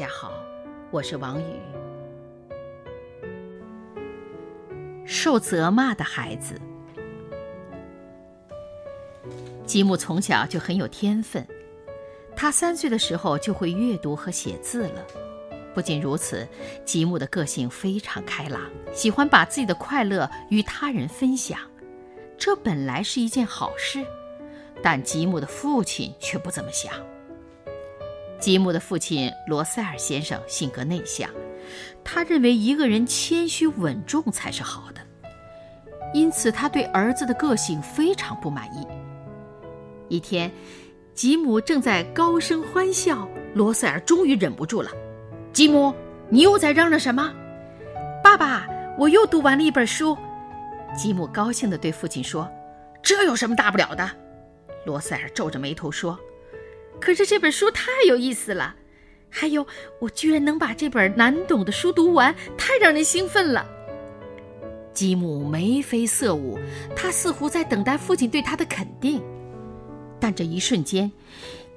[0.00, 0.32] 大家好，
[0.90, 1.44] 我是王宇。
[5.04, 6.58] 受责骂的孩子，
[9.66, 11.46] 吉姆从小就很有天分，
[12.34, 15.06] 他三岁的时候就会阅读和写字了。
[15.74, 16.48] 不仅如此，
[16.86, 21.60] 吉姆的个性非常开朗，喜欢把自己的快乐与他人分享。
[22.38, 24.02] 这本来是一件好事，
[24.82, 26.90] 但吉姆的父亲却不这么想。
[28.40, 31.28] 吉姆的父亲罗塞尔先生性格内向，
[32.02, 35.00] 他认为一个人谦虚稳重才是好的，
[36.14, 38.86] 因此他对儿子的个性非常不满意。
[40.08, 40.50] 一天，
[41.14, 44.90] 吉姆正在高声欢笑，罗塞尔终于忍不住了。
[45.52, 45.94] 吉姆，
[46.30, 47.32] 你又在嚷嚷什么？
[48.24, 48.66] 爸爸，
[48.98, 50.16] 我又读完了一本书。
[50.96, 52.50] 吉姆高兴地对父亲说
[53.02, 54.10] ：“这有什么大不了的？”
[54.86, 56.18] 罗塞尔皱着眉头说
[57.00, 58.76] ：“可是这本书太有意思了，
[59.28, 59.66] 还有
[60.00, 63.66] 我居然能把这本难懂的书读完，太让人兴奋了。”
[64.92, 66.58] 吉姆眉飞色舞，
[66.94, 69.22] 他似乎在等待父亲对他的肯定，
[70.20, 71.10] 但这一瞬间。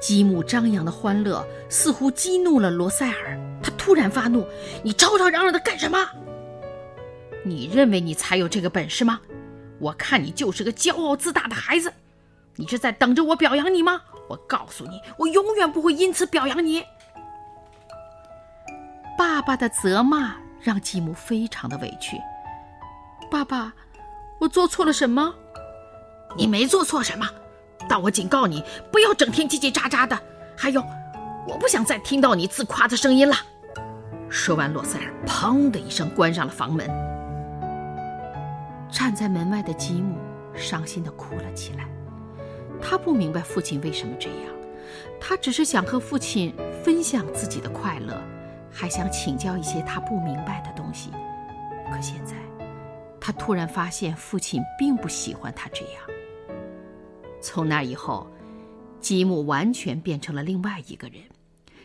[0.00, 4.46] 吉姆张扬的欢乐似乎激怒了罗塞尔，他突然发怒
[4.84, 6.08] ：“你吵吵嚷嚷的干什么？
[7.44, 9.20] 你认为你才有这个本事吗？
[9.80, 11.92] 我看你就是个骄傲自大的孩子。
[12.54, 14.02] 你是在等着我表扬你吗？
[14.28, 16.84] 我告诉你，我永远不会因此表扬你。”
[19.18, 22.16] 爸爸的责骂让吉姆非常的委屈。
[23.30, 23.72] 爸爸，
[24.38, 25.34] 我做错了什么？
[26.36, 27.26] 你没做错什么。
[27.88, 28.62] 但我警告你，
[28.92, 30.18] 不要整天叽叽喳喳的。
[30.56, 30.82] 还有，
[31.48, 33.34] 我不想再听到你自夸的声音了。
[34.28, 36.86] 说完，洛塞尔砰的一声关上了房门。
[38.90, 40.16] 站在门外的吉姆
[40.54, 41.86] 伤心的哭了起来。
[42.80, 44.54] 他不明白父亲为什么这样，
[45.20, 48.20] 他只是想和父亲分享自己的快乐，
[48.70, 51.10] 还想请教一些他不明白的东西。
[51.90, 52.34] 可现在，
[53.20, 56.02] 他突然发现父亲并不喜欢他这样。
[57.40, 58.26] 从那以后，
[59.00, 61.22] 吉姆完全变成了另外一个人。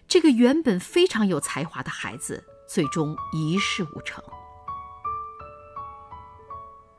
[0.08, 4.24] 这个原本非常有才华的孩子，最终一事无成。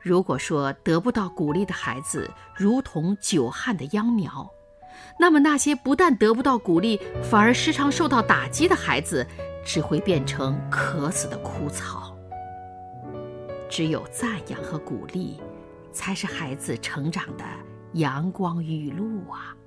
[0.05, 4.47] 如果说得不到鼓励的孩子如同久旱的秧苗，
[5.19, 9.25] 那么那些不但得不到鼓励，反而时常受到打击的孩子，
[9.65, 12.15] 只会变成渴死的枯草。
[13.67, 15.41] 只有赞扬和鼓励，
[15.91, 17.43] 才是孩子成长的。
[17.93, 19.57] 阳光雨露啊！